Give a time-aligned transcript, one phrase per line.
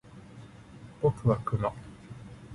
[0.99, 1.71] 僕はクマ